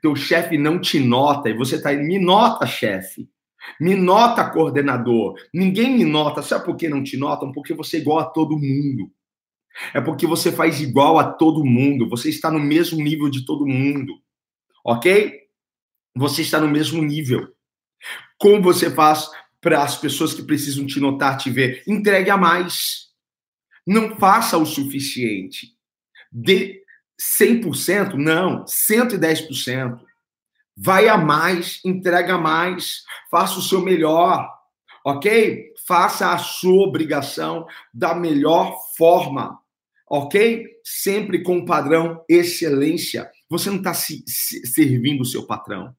teu 0.00 0.14
chefe 0.14 0.56
não 0.56 0.80
te 0.80 1.00
nota 1.00 1.50
e 1.50 1.54
você 1.54 1.76
está 1.76 1.88
aí, 1.88 1.96
me 1.96 2.18
nota, 2.18 2.66
chefe. 2.66 3.28
Me 3.80 3.96
nota, 3.96 4.48
coordenador. 4.50 5.36
Ninguém 5.52 5.96
me 5.96 6.04
nota. 6.04 6.42
Sabe 6.42 6.66
por 6.66 6.76
que 6.76 6.88
não 6.88 7.02
te 7.02 7.16
notam? 7.16 7.50
Porque 7.50 7.72
você 7.72 7.96
é 7.96 8.00
igual 8.00 8.18
a 8.18 8.26
todo 8.26 8.58
mundo. 8.58 9.10
É 9.92 10.00
porque 10.00 10.26
você 10.26 10.52
faz 10.52 10.80
igual 10.80 11.18
a 11.18 11.32
todo 11.32 11.64
mundo. 11.64 12.08
Você 12.08 12.28
está 12.28 12.50
no 12.50 12.60
mesmo 12.60 13.02
nível 13.02 13.28
de 13.28 13.44
todo 13.44 13.66
mundo. 13.66 14.14
Ok? 14.84 15.40
Você 16.16 16.42
está 16.42 16.60
no 16.60 16.68
mesmo 16.68 17.02
nível. 17.02 17.52
Como 18.38 18.62
você 18.62 18.90
faz 18.90 19.30
para 19.60 19.82
as 19.82 19.96
pessoas 19.96 20.34
que 20.34 20.42
precisam 20.42 20.86
te 20.86 21.00
notar, 21.00 21.38
te 21.38 21.50
ver? 21.50 21.82
Entregue 21.86 22.30
a 22.30 22.36
mais. 22.36 23.08
Não 23.86 24.16
faça 24.16 24.58
o 24.58 24.66
suficiente. 24.66 25.74
De 26.30 26.82
100%, 27.20 28.14
não, 28.14 28.64
110%. 28.64 30.00
Vai 30.76 31.08
a 31.08 31.16
mais, 31.16 31.80
entrega 31.84 32.36
mais, 32.36 33.04
faça 33.30 33.58
o 33.58 33.62
seu 33.62 33.80
melhor, 33.80 34.50
ok? 35.04 35.72
Faça 35.86 36.32
a 36.32 36.38
sua 36.38 36.82
obrigação 36.82 37.66
da 37.92 38.14
melhor 38.14 38.76
forma, 38.96 39.60
ok? 40.08 40.66
Sempre 40.82 41.42
com 41.42 41.58
o 41.58 41.64
padrão 41.64 42.24
excelência. 42.28 43.30
Você 43.48 43.70
não 43.70 43.78
está 43.78 43.94
se, 43.94 44.22
se, 44.26 44.66
servindo 44.66 45.22
o 45.22 45.26
seu 45.26 45.46
patrão. 45.46 45.94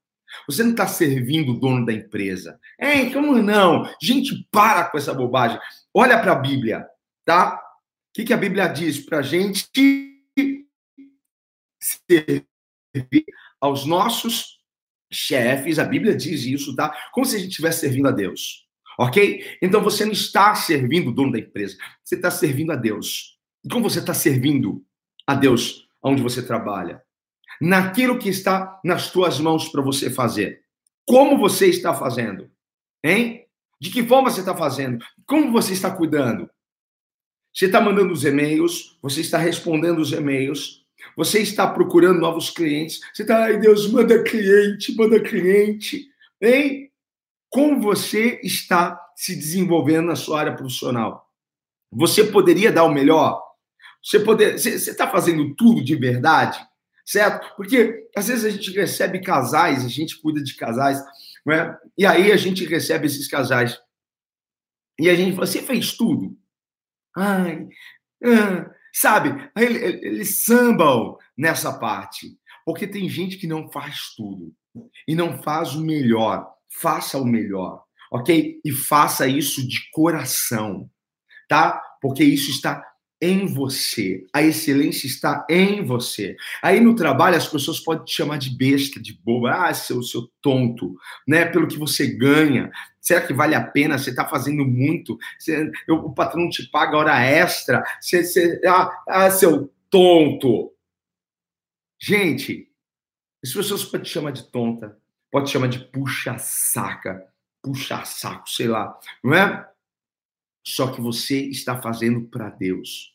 Você 0.47 0.63
não 0.63 0.71
está 0.71 0.87
servindo 0.87 1.53
o 1.53 1.59
dono 1.59 1.85
da 1.85 1.93
empresa. 1.93 2.59
Hein, 2.79 3.11
como 3.11 3.41
não? 3.41 3.89
Gente, 4.01 4.47
para 4.51 4.85
com 4.85 4.97
essa 4.97 5.13
bobagem. 5.13 5.59
Olha 5.93 6.19
para 6.19 6.33
a 6.33 6.39
Bíblia, 6.39 6.85
tá? 7.23 7.55
O 7.55 8.13
que, 8.13 8.25
que 8.25 8.33
a 8.33 8.37
Bíblia 8.37 8.67
diz 8.67 8.99
para 8.99 9.21
gente 9.21 9.69
servir 11.79 13.25
aos 13.61 13.85
nossos 13.85 14.57
chefes? 15.11 15.79
A 15.79 15.85
Bíblia 15.85 16.15
diz 16.15 16.43
isso, 16.43 16.75
tá? 16.75 16.95
Como 17.11 17.25
se 17.25 17.35
a 17.35 17.39
gente 17.39 17.51
estivesse 17.51 17.81
servindo 17.81 18.07
a 18.07 18.11
Deus. 18.11 18.65
Ok? 18.97 19.57
Então 19.61 19.81
você 19.81 20.05
não 20.05 20.13
está 20.13 20.55
servindo 20.55 21.09
o 21.09 21.13
dono 21.13 21.33
da 21.33 21.39
empresa, 21.39 21.77
você 22.03 22.15
está 22.15 22.31
servindo 22.31 22.71
a 22.71 22.75
Deus. 22.75 23.37
E 23.65 23.69
como 23.69 23.89
você 23.89 23.99
está 23.99 24.13
servindo 24.13 24.85
a 25.25 25.33
Deus 25.33 25.87
onde 26.01 26.21
você 26.21 26.41
trabalha? 26.41 27.03
naquilo 27.59 28.19
que 28.19 28.29
está 28.29 28.79
nas 28.83 29.11
tuas 29.11 29.39
mãos 29.39 29.69
para 29.69 29.81
você 29.81 30.09
fazer. 30.09 30.61
Como 31.05 31.37
você 31.37 31.67
está 31.67 31.93
fazendo? 31.93 32.49
Hein? 33.03 33.45
De 33.79 33.89
que 33.89 34.03
forma 34.03 34.29
você 34.29 34.39
está 34.39 34.55
fazendo? 34.55 35.03
Como 35.25 35.51
você 35.51 35.73
está 35.73 35.91
cuidando? 35.91 36.49
Você 37.53 37.65
está 37.67 37.79
mandando 37.79 38.11
os 38.11 38.25
e-mails, 38.25 38.97
você 39.01 39.21
está 39.21 39.37
respondendo 39.37 39.99
os 39.99 40.11
e-mails, 40.11 40.83
você 41.15 41.41
está 41.41 41.67
procurando 41.67 42.19
novos 42.19 42.49
clientes, 42.49 42.99
você 43.13 43.21
está, 43.21 43.45
ai 43.45 43.57
Deus, 43.57 43.89
manda 43.89 44.21
cliente, 44.23 44.95
manda 44.95 45.19
cliente, 45.21 46.07
hein? 46.41 46.91
Como 47.49 47.79
você 47.79 48.41
está 48.43 48.99
se 49.15 49.35
desenvolvendo 49.35 50.07
na 50.07 50.15
sua 50.15 50.41
área 50.41 50.55
profissional? 50.55 51.31
Você 51.91 52.25
poderia 52.25 52.71
dar 52.71 52.83
o 52.83 52.93
melhor? 52.93 53.44
Você 54.05 54.19
poder, 54.19 54.59
você 54.59 54.69
está 54.69 55.09
fazendo 55.09 55.55
tudo 55.55 55.83
de 55.83 55.95
verdade? 55.95 56.59
certo? 57.05 57.55
Porque 57.55 58.09
às 58.15 58.27
vezes 58.27 58.43
a 58.43 58.49
gente 58.49 58.71
recebe 58.71 59.21
casais, 59.21 59.85
a 59.85 59.87
gente 59.87 60.19
cuida 60.19 60.41
de 60.41 60.55
casais, 60.55 60.99
né? 61.45 61.77
e 61.97 62.05
aí 62.05 62.31
a 62.31 62.37
gente 62.37 62.65
recebe 62.65 63.05
esses 63.05 63.27
casais. 63.27 63.79
E 64.99 65.09
a 65.09 65.15
gente 65.15 65.35
fala, 65.35 65.45
você 65.45 65.61
fez 65.61 65.95
tudo? 65.95 66.35
Ai, 67.15 67.67
ah, 68.23 68.71
sabe? 68.93 69.49
Eles, 69.55 69.81
eles 70.03 70.43
sambam 70.43 71.17
nessa 71.37 71.77
parte. 71.77 72.37
Porque 72.65 72.87
tem 72.87 73.07
gente 73.07 73.37
que 73.37 73.45
não 73.45 73.69
faz 73.69 74.15
tudo. 74.15 74.53
E 75.07 75.13
não 75.13 75.41
faz 75.43 75.75
o 75.75 75.81
melhor. 75.81 76.51
Faça 76.67 77.17
o 77.17 77.25
melhor, 77.25 77.83
ok? 78.11 78.59
E 78.65 78.71
faça 78.71 79.27
isso 79.27 79.65
de 79.65 79.89
coração, 79.91 80.89
tá? 81.47 81.81
Porque 82.01 82.23
isso 82.23 82.49
está 82.49 82.83
em 83.21 83.45
você. 83.45 84.25
A 84.33 84.41
excelência 84.41 85.07
está 85.07 85.45
em 85.49 85.83
você. 85.83 86.35
Aí 86.61 86.79
no 86.79 86.95
trabalho 86.95 87.37
as 87.37 87.47
pessoas 87.47 87.79
podem 87.79 88.05
te 88.05 88.13
chamar 88.13 88.37
de 88.37 88.49
besta, 88.49 88.99
de 89.01 89.13
boba, 89.23 89.51
ah, 89.51 89.73
seu, 89.73 90.01
seu 90.03 90.29
tonto, 90.41 90.95
né? 91.27 91.45
Pelo 91.45 91.67
que 91.67 91.77
você 91.77 92.07
ganha. 92.07 92.71
Será 92.99 93.21
que 93.21 93.33
vale 93.33 93.55
a 93.55 93.63
pena? 93.63 93.97
Você 93.97 94.09
está 94.09 94.27
fazendo 94.27 94.65
muito? 94.65 95.17
Você, 95.39 95.71
o 95.89 96.13
patrão 96.13 96.49
te 96.49 96.69
paga 96.69 96.97
hora 96.97 97.19
extra? 97.19 97.83
Você, 98.01 98.23
você, 98.23 98.61
ah, 98.65 99.03
ah, 99.07 99.31
seu 99.31 99.71
tonto. 99.89 100.73
Gente, 101.99 102.69
as 103.43 103.53
pessoas 103.53 103.85
podem 103.85 104.03
te 104.03 104.09
chamar 104.09 104.31
de 104.31 104.43
tonta, 104.51 104.97
pode 105.31 105.47
te 105.47 105.53
chamar 105.53 105.67
de 105.67 105.79
puxa-saca, 105.79 107.25
puxa-saco, 107.61 108.49
sei 108.49 108.67
lá, 108.67 108.99
não 109.23 109.33
é? 109.33 109.74
Só 110.65 110.87
que 110.87 110.99
você 110.99 111.41
está 111.41 111.81
fazendo 111.81 112.21
para 112.27 112.49
Deus. 112.49 113.13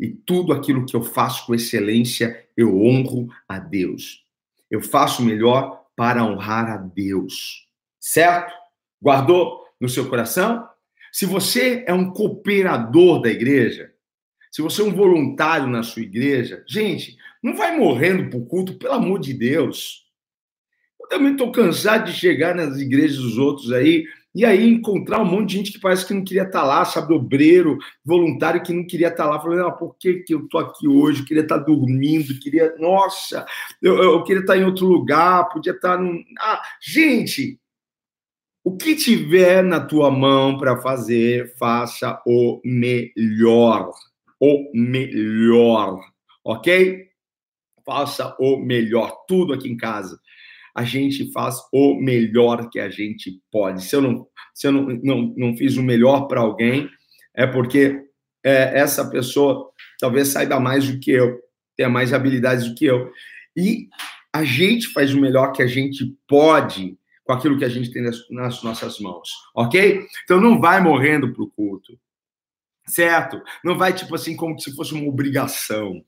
E 0.00 0.08
tudo 0.08 0.52
aquilo 0.52 0.86
que 0.86 0.96
eu 0.96 1.02
faço 1.02 1.46
com 1.46 1.54
excelência, 1.54 2.48
eu 2.56 2.80
honro 2.80 3.28
a 3.48 3.58
Deus. 3.58 4.24
Eu 4.70 4.80
faço 4.80 5.22
melhor 5.22 5.86
para 5.94 6.24
honrar 6.24 6.70
a 6.70 6.76
Deus. 6.76 7.68
Certo? 8.00 8.52
Guardou 9.00 9.64
no 9.80 9.88
seu 9.88 10.08
coração? 10.08 10.66
Se 11.12 11.26
você 11.26 11.84
é 11.86 11.92
um 11.92 12.10
cooperador 12.10 13.20
da 13.20 13.28
igreja, 13.28 13.92
se 14.50 14.62
você 14.62 14.80
é 14.80 14.84
um 14.84 14.94
voluntário 14.94 15.66
na 15.66 15.82
sua 15.82 16.02
igreja, 16.02 16.64
gente, 16.66 17.18
não 17.42 17.54
vai 17.54 17.76
morrendo 17.76 18.30
por 18.30 18.46
culto, 18.46 18.78
pelo 18.78 18.94
amor 18.94 19.18
de 19.18 19.34
Deus. 19.34 20.06
Eu 21.00 21.08
também 21.08 21.32
estou 21.32 21.52
cansado 21.52 22.10
de 22.10 22.16
chegar 22.16 22.54
nas 22.54 22.78
igrejas 22.78 23.18
dos 23.18 23.36
outros 23.36 23.72
aí 23.72 24.06
E 24.34 24.46
aí 24.46 24.66
encontrar 24.66 25.20
um 25.20 25.26
monte 25.26 25.50
de 25.50 25.56
gente 25.58 25.72
que 25.72 25.80
parece 25.80 26.06
que 26.06 26.14
não 26.14 26.24
queria 26.24 26.44
estar 26.44 26.64
lá, 26.64 26.84
sabe, 26.86 27.12
obreiro, 27.12 27.76
voluntário 28.02 28.62
que 28.62 28.72
não 28.72 28.86
queria 28.86 29.08
estar 29.08 29.26
lá, 29.26 29.38
falando, 29.38 29.66
ah, 29.66 29.72
por 29.72 29.94
que, 29.98 30.20
que 30.20 30.32
eu 30.32 30.48
tô 30.48 30.58
aqui 30.58 30.88
hoje? 30.88 31.20
Eu 31.20 31.26
queria 31.26 31.42
estar 31.42 31.58
dormindo, 31.58 32.38
queria, 32.40 32.74
nossa, 32.78 33.44
eu, 33.82 34.02
eu 34.02 34.22
queria 34.24 34.40
estar 34.40 34.56
em 34.56 34.64
outro 34.64 34.86
lugar, 34.86 35.50
podia 35.50 35.72
estar 35.72 35.98
num. 35.98 36.24
Ah, 36.40 36.62
gente, 36.80 37.60
o 38.64 38.74
que 38.74 38.94
tiver 38.94 39.62
na 39.62 39.80
tua 39.80 40.10
mão 40.10 40.56
para 40.56 40.80
fazer, 40.80 41.54
faça 41.58 42.18
o 42.26 42.58
melhor. 42.64 43.90
O 44.40 44.70
melhor, 44.74 46.00
ok? 46.42 47.06
Faça 47.84 48.34
o 48.40 48.56
melhor, 48.56 49.24
tudo 49.28 49.52
aqui 49.52 49.68
em 49.68 49.76
casa 49.76 50.18
a 50.74 50.84
gente 50.84 51.30
faz 51.32 51.56
o 51.72 51.94
melhor 51.94 52.68
que 52.70 52.80
a 52.80 52.88
gente 52.88 53.40
pode. 53.50 53.84
Se 53.84 53.94
eu 53.94 54.00
não, 54.00 54.26
se 54.54 54.66
eu 54.66 54.72
não, 54.72 54.86
não, 55.02 55.34
não 55.36 55.56
fiz 55.56 55.76
o 55.76 55.82
melhor 55.82 56.26
para 56.26 56.40
alguém, 56.40 56.88
é 57.34 57.46
porque 57.46 58.02
é, 58.44 58.78
essa 58.80 59.08
pessoa 59.08 59.70
talvez 60.00 60.28
saiba 60.28 60.58
mais 60.58 60.88
do 60.88 60.98
que 60.98 61.10
eu, 61.10 61.38
tenha 61.76 61.88
mais 61.88 62.12
habilidades 62.12 62.68
do 62.68 62.74
que 62.74 62.86
eu. 62.86 63.10
E 63.56 63.88
a 64.32 64.44
gente 64.44 64.88
faz 64.88 65.12
o 65.14 65.20
melhor 65.20 65.52
que 65.52 65.62
a 65.62 65.66
gente 65.66 66.16
pode 66.26 66.96
com 67.24 67.32
aquilo 67.32 67.58
que 67.58 67.64
a 67.64 67.68
gente 67.68 67.90
tem 67.92 68.02
nas, 68.02 68.18
nas 68.30 68.62
nossas 68.62 68.98
mãos, 68.98 69.28
ok? 69.54 70.06
Então 70.24 70.40
não 70.40 70.60
vai 70.60 70.80
morrendo 70.80 71.32
para 71.32 71.42
o 71.42 71.50
culto, 71.50 71.96
certo? 72.86 73.40
Não 73.64 73.76
vai 73.78 73.92
tipo 73.92 74.14
assim 74.14 74.34
como 74.34 74.58
se 74.58 74.74
fosse 74.74 74.92
uma 74.92 75.08
obrigação. 75.08 76.02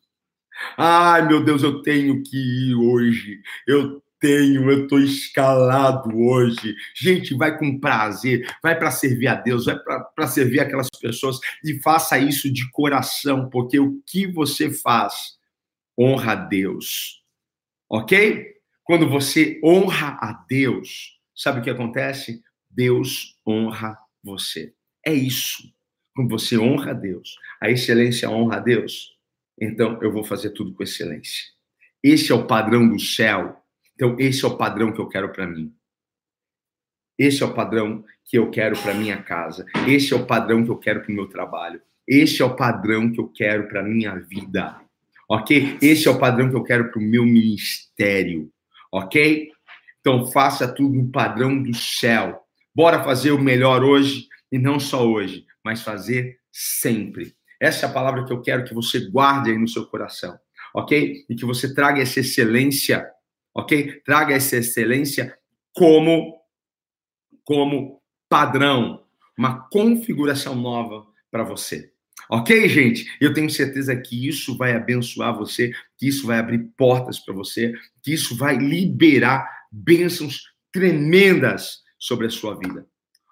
Ai, 0.76 1.26
meu 1.26 1.44
Deus, 1.44 1.62
eu 1.62 1.82
tenho 1.82 2.22
que 2.22 2.36
ir 2.36 2.74
hoje. 2.74 3.40
Eu 3.66 4.02
tenho, 4.24 4.70
eu 4.70 4.84
estou 4.84 4.98
escalado 4.98 6.18
hoje. 6.18 6.74
Gente, 6.96 7.34
vai 7.34 7.58
com 7.58 7.78
prazer, 7.78 8.50
vai 8.62 8.74
para 8.78 8.90
servir 8.90 9.28
a 9.28 9.34
Deus, 9.34 9.66
vai 9.66 9.78
para 9.78 10.26
servir 10.26 10.60
aquelas 10.60 10.88
pessoas 10.98 11.38
e 11.62 11.78
faça 11.82 12.18
isso 12.18 12.50
de 12.50 12.70
coração, 12.70 13.50
porque 13.50 13.78
o 13.78 14.00
que 14.06 14.26
você 14.26 14.70
faz 14.70 15.36
honra 15.98 16.32
a 16.32 16.36
Deus, 16.36 17.22
ok? 17.86 18.54
Quando 18.82 19.06
você 19.06 19.60
honra 19.62 20.16
a 20.18 20.32
Deus, 20.48 21.20
sabe 21.36 21.60
o 21.60 21.62
que 21.62 21.68
acontece? 21.68 22.42
Deus 22.70 23.38
honra 23.46 23.98
você. 24.22 24.72
É 25.04 25.12
isso. 25.12 25.62
Quando 26.14 26.30
você 26.30 26.56
honra 26.56 26.92
a 26.92 26.94
Deus, 26.94 27.36
a 27.60 27.68
excelência 27.68 28.30
honra 28.30 28.56
a 28.56 28.60
Deus, 28.60 29.18
então 29.60 30.02
eu 30.02 30.10
vou 30.10 30.24
fazer 30.24 30.50
tudo 30.50 30.72
com 30.72 30.82
excelência. 30.82 31.44
Esse 32.02 32.32
é 32.32 32.34
o 32.34 32.46
padrão 32.46 32.88
do 32.88 32.98
céu 32.98 33.63
então, 33.94 34.16
esse 34.18 34.44
é 34.44 34.48
o 34.48 34.56
padrão 34.56 34.92
que 34.92 35.00
eu 35.00 35.08
quero 35.08 35.30
para 35.32 35.46
mim. 35.46 35.72
Esse 37.16 37.42
é 37.42 37.46
o 37.46 37.54
padrão 37.54 38.04
que 38.24 38.36
eu 38.36 38.50
quero 38.50 38.76
para 38.76 38.92
minha 38.92 39.22
casa. 39.22 39.64
Esse 39.86 40.12
é 40.12 40.16
o 40.16 40.26
padrão 40.26 40.64
que 40.64 40.70
eu 40.70 40.76
quero 40.76 41.00
para 41.00 41.12
o 41.12 41.14
meu 41.14 41.28
trabalho. 41.28 41.80
Esse 42.06 42.42
é 42.42 42.44
o 42.44 42.56
padrão 42.56 43.10
que 43.10 43.20
eu 43.20 43.28
quero 43.28 43.68
para 43.68 43.82
minha 43.82 44.16
vida. 44.16 44.80
Ok? 45.28 45.78
Esse 45.80 46.08
é 46.08 46.10
o 46.10 46.18
padrão 46.18 46.50
que 46.50 46.56
eu 46.56 46.64
quero 46.64 46.90
para 46.90 46.98
o 46.98 47.02
meu 47.02 47.24
ministério. 47.24 48.50
Ok? 48.90 49.50
Então, 50.00 50.26
faça 50.26 50.66
tudo 50.66 50.94
no 50.94 51.10
padrão 51.10 51.62
do 51.62 51.72
céu. 51.72 52.40
Bora 52.74 53.04
fazer 53.04 53.30
o 53.30 53.40
melhor 53.40 53.84
hoje 53.84 54.26
e 54.50 54.58
não 54.58 54.80
só 54.80 55.06
hoje, 55.06 55.46
mas 55.64 55.82
fazer 55.82 56.38
sempre. 56.50 57.34
Essa 57.60 57.86
é 57.86 57.88
a 57.88 57.92
palavra 57.92 58.24
que 58.24 58.32
eu 58.32 58.42
quero 58.42 58.64
que 58.64 58.74
você 58.74 59.08
guarde 59.08 59.50
aí 59.50 59.56
no 59.56 59.68
seu 59.68 59.86
coração. 59.86 60.36
Ok? 60.74 61.24
E 61.28 61.34
que 61.36 61.44
você 61.44 61.72
traga 61.72 62.02
essa 62.02 62.18
excelência 62.18 63.08
ok? 63.54 64.00
Traga 64.04 64.34
essa 64.34 64.56
excelência 64.56 65.38
como, 65.72 66.40
como 67.44 68.02
padrão, 68.28 69.04
uma 69.38 69.68
configuração 69.68 70.54
nova 70.54 71.06
para 71.30 71.44
você. 71.44 71.92
Ok, 72.30 72.68
gente? 72.68 73.06
Eu 73.20 73.34
tenho 73.34 73.50
certeza 73.50 73.94
que 73.94 74.26
isso 74.26 74.56
vai 74.56 74.72
abençoar 74.74 75.36
você, 75.36 75.72
que 75.98 76.08
isso 76.08 76.26
vai 76.26 76.38
abrir 76.38 76.58
portas 76.76 77.18
para 77.18 77.34
você, 77.34 77.74
que 78.02 78.12
isso 78.12 78.36
vai 78.36 78.56
liberar 78.56 79.46
bênçãos 79.70 80.54
tremendas 80.72 81.82
sobre 81.98 82.26
a 82.26 82.30
sua 82.30 82.58
vida. 82.58 82.86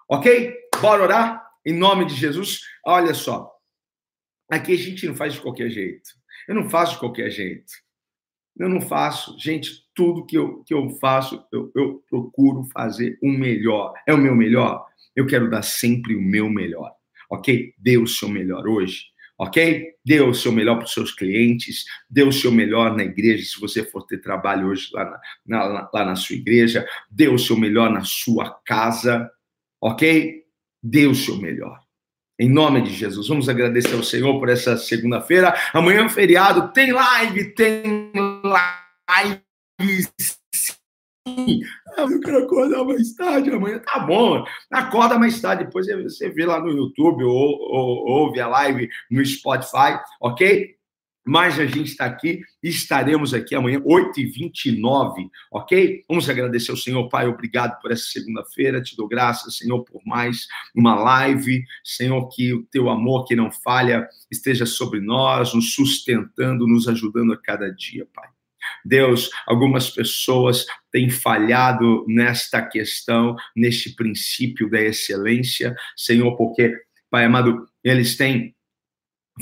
Ok? 0.07 0.53
Bora 0.79 1.03
orar? 1.03 1.43
Em 1.65 1.73
nome 1.73 2.05
de 2.05 2.15
Jesus. 2.15 2.61
Olha 2.85 3.13
só. 3.13 3.51
Aqui 4.49 4.73
a 4.73 4.77
gente 4.77 5.07
não 5.07 5.15
faz 5.15 5.33
de 5.33 5.41
qualquer 5.41 5.69
jeito. 5.69 6.09
Eu 6.47 6.55
não 6.55 6.69
faço 6.69 6.93
de 6.93 6.99
qualquer 6.99 7.31
jeito. 7.31 7.71
Eu 8.57 8.69
não 8.69 8.81
faço. 8.81 9.37
Gente, 9.39 9.83
tudo 9.95 10.25
que 10.25 10.37
eu, 10.37 10.63
que 10.63 10.73
eu 10.73 10.89
faço, 11.01 11.43
eu, 11.51 11.71
eu 11.75 12.03
procuro 12.09 12.63
fazer 12.65 13.17
o 13.21 13.29
melhor. 13.29 13.93
É 14.07 14.13
o 14.13 14.17
meu 14.17 14.35
melhor? 14.35 14.85
Eu 15.15 15.25
quero 15.25 15.49
dar 15.49 15.63
sempre 15.63 16.15
o 16.15 16.21
meu 16.21 16.49
melhor. 16.49 16.91
Ok? 17.29 17.73
Dê 17.77 17.97
o 17.97 18.07
seu 18.07 18.29
melhor 18.29 18.67
hoje. 18.67 19.05
Ok? 19.37 19.87
Dê 20.05 20.21
o 20.21 20.33
seu 20.33 20.51
melhor 20.51 20.75
para 20.75 20.85
os 20.85 20.93
seus 20.93 21.11
clientes, 21.11 21.85
dê 22.09 22.23
o 22.23 22.31
seu 22.31 22.51
melhor 22.51 22.95
na 22.95 23.03
igreja, 23.03 23.43
se 23.43 23.59
você 23.59 23.83
for 23.83 24.05
ter 24.05 24.19
trabalho 24.19 24.67
hoje 24.67 24.89
lá 24.93 25.05
na, 25.05 25.19
na, 25.45 25.89
lá 25.91 26.05
na 26.05 26.15
sua 26.15 26.35
igreja, 26.35 26.87
dê 27.09 27.27
o 27.27 27.39
seu 27.39 27.57
melhor 27.57 27.89
na 27.89 28.03
sua 28.03 28.51
casa, 28.63 29.29
ok? 29.81 30.43
Dê 30.81 31.07
o 31.07 31.15
seu 31.15 31.37
melhor. 31.37 31.79
Em 32.39 32.49
nome 32.49 32.81
de 32.81 32.93
Jesus, 32.93 33.27
vamos 33.27 33.47
agradecer 33.49 33.95
ao 33.95 34.03
Senhor 34.03 34.39
por 34.39 34.49
essa 34.49 34.75
segunda-feira. 34.77 35.53
Amanhã, 35.73 36.05
é 36.05 36.09
feriado, 36.09 36.71
tem 36.73 36.91
live, 36.91 37.53
tem 37.53 38.11
live 38.53 39.41
sim. 41.27 41.61
Eu 41.97 42.19
quero 42.19 42.45
acordar 42.45 42.83
mais 42.83 43.13
tarde 43.13 43.49
amanhã. 43.49 43.79
Tá 43.79 43.99
bom, 43.99 44.43
acorda 44.71 45.17
mais 45.17 45.39
tarde. 45.39 45.65
Depois 45.65 45.87
você 45.87 46.29
vê 46.29 46.45
lá 46.45 46.59
no 46.59 46.69
YouTube 46.69 47.23
ou, 47.23 47.33
ou 47.33 48.07
ouve 48.07 48.39
a 48.39 48.47
live 48.47 48.89
no 49.09 49.25
Spotify, 49.25 49.99
ok? 50.19 50.75
Mas 51.25 51.57
a 51.57 51.65
gente 51.65 51.91
está 51.91 52.05
aqui 52.05 52.41
estaremos 52.61 53.33
aqui 53.33 53.55
amanhã, 53.55 53.79
8h29, 53.79 55.29
ok? 55.49 56.03
Vamos 56.09 56.29
agradecer 56.29 56.71
ao 56.71 56.75
Senhor, 56.75 57.07
Pai, 57.07 57.27
obrigado 57.27 57.79
por 57.81 57.93
essa 57.93 58.03
segunda-feira. 58.03 58.81
Te 58.81 58.97
dou 58.97 59.07
graças, 59.07 59.57
Senhor, 59.57 59.83
por 59.85 60.01
mais 60.05 60.47
uma 60.75 60.95
live. 60.95 61.63
Senhor, 61.81 62.27
que 62.27 62.53
o 62.53 62.63
teu 62.63 62.89
amor 62.89 63.23
que 63.23 63.37
não 63.37 63.49
falha 63.49 64.05
esteja 64.29 64.65
sobre 64.65 64.99
nós, 64.99 65.53
nos 65.53 65.73
sustentando, 65.73 66.67
nos 66.67 66.89
ajudando 66.89 67.31
a 67.31 67.37
cada 67.37 67.71
dia, 67.71 68.05
Pai. 68.13 68.27
Deus, 68.85 69.29
algumas 69.45 69.89
pessoas 69.89 70.65
têm 70.91 71.09
falhado 71.09 72.05
nesta 72.07 72.61
questão, 72.61 73.35
neste 73.55 73.95
princípio 73.95 74.69
da 74.69 74.81
excelência, 74.81 75.75
Senhor, 75.95 76.35
porque, 76.35 76.73
Pai 77.09 77.25
amado, 77.25 77.67
eles 77.83 78.15
têm 78.17 78.55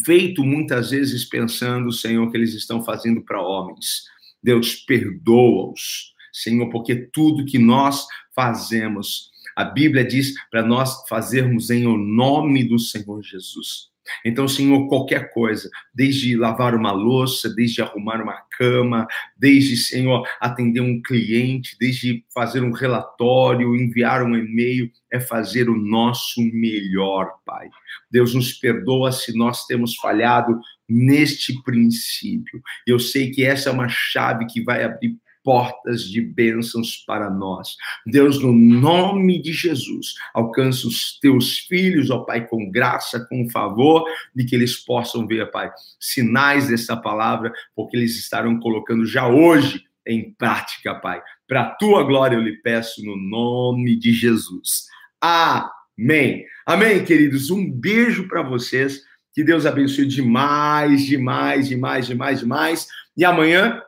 feito 0.06 0.44
muitas 0.44 0.92
vezes 0.92 1.26
pensando, 1.26 1.92
Senhor, 1.92 2.30
que 2.32 2.38
eles 2.38 2.54
estão 2.54 2.84
fazendo 2.84 3.22
para 3.22 3.42
homens. 3.42 4.04
Deus, 4.42 4.76
perdoa-os, 4.76 6.14
Senhor, 6.32 6.70
porque 6.70 6.96
tudo 6.96 7.46
que 7.46 7.60
nós 7.60 8.06
fazemos, 8.36 9.30
a 9.56 9.64
Bíblia 9.64 10.06
diz 10.06 10.34
para 10.50 10.64
nós 10.64 11.08
fazermos 11.08 11.70
em 11.70 11.86
o 11.86 11.98
nome 11.98 12.64
do 12.64 12.80
Senhor 12.80 13.22
Jesus. 13.22 13.92
Então, 14.26 14.48
Senhor, 14.48 14.88
qualquer 14.88 15.32
coisa, 15.32 15.70
desde 15.94 16.36
lavar 16.36 16.76
uma 16.76 16.92
louça, 16.92 17.54
desde 17.54 17.82
arrumar 17.82 18.22
uma 18.22 18.42
cama, 18.58 19.08
desde, 19.38 19.78
Senhor, 19.78 20.28
atender 20.40 20.82
um 20.82 21.02
cliente, 21.02 21.76
desde 21.80 22.24
fazer 22.34 22.62
um 22.62 22.72
relatório, 22.72 23.76
enviar 23.76 24.24
um 24.24 24.36
e-mail, 24.36 24.90
é 25.12 25.20
fazer 25.20 25.70
o 25.70 25.78
nosso 25.78 26.42
melhor, 26.42 27.32
Pai. 27.46 27.70
Deus 28.10 28.34
nos 28.34 28.54
perdoa 28.54 29.12
se 29.12 29.36
nós 29.38 29.66
temos 29.66 29.96
falhado 29.96 30.60
neste 30.88 31.62
princípio. 31.64 32.62
Eu 32.86 33.00
sei 33.00 33.32
que 33.32 33.44
essa 33.44 33.70
é 33.70 33.72
uma 33.72 33.88
chave 33.88 34.46
que 34.46 34.64
vai 34.64 34.84
abrir 34.84 35.16
portas 35.44 36.04
de 36.04 36.22
bênçãos 36.22 37.04
para 37.06 37.30
nós. 37.30 37.76
Deus, 38.06 38.42
no 38.42 38.52
nome 38.52 39.42
de 39.42 39.54
Jesus, 39.54 40.16
alcança 40.34 40.88
os 40.88 41.20
teus 41.20 41.60
filhos, 41.60 42.10
ó 42.10 42.20
Pai, 42.20 42.48
com 42.48 42.70
graça, 42.70 43.26
com 43.30 43.50
favor, 43.50 44.06
de 44.36 44.46
que 44.46 44.56
eles 44.56 44.76
possam 44.78 45.28
ver, 45.28 45.50
Pai, 45.52 45.72
sinais 46.00 46.68
dessa 46.68 46.96
palavra, 46.96 47.52
porque 47.76 47.98
eles 47.98 48.18
estarão 48.18 48.60
colocando 48.60 49.06
já 49.06 49.28
hoje 49.28 49.84
em 50.06 50.34
prática, 50.34 50.96
Pai. 50.96 51.22
Para 51.48 51.62
a 51.62 51.70
tua 51.76 52.04
glória 52.04 52.36
eu 52.36 52.42
lhe 52.42 52.58
peço 52.58 53.04
no 53.06 53.16
nome 53.16 53.96
de 53.96 54.12
Jesus. 54.14 54.86
Amém. 55.20 56.46
Amém, 56.66 57.04
queridos. 57.04 57.52
Um 57.52 57.70
beijo 57.70 58.28
para 58.28 58.42
vocês. 58.42 59.02
Que 59.34 59.44
Deus 59.44 59.66
abençoe 59.66 60.06
demais, 60.06 61.06
demais, 61.06 61.68
demais, 61.70 62.08
demais, 62.08 62.40
demais. 62.40 62.88
E 63.16 63.24
amanhã 63.24 63.82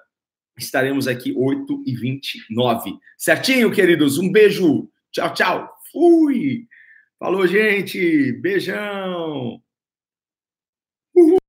estaremos 0.57 1.07
aqui 1.07 1.33
8 1.35 1.83
e 1.85 1.95
29. 1.95 2.97
Certinho, 3.17 3.71
queridos? 3.71 4.17
Um 4.17 4.31
beijo. 4.31 4.89
Tchau, 5.11 5.33
tchau. 5.33 5.69
Fui. 5.91 6.67
Falou, 7.19 7.47
gente. 7.47 8.33
Beijão. 8.41 9.61
Uhul. 11.15 11.39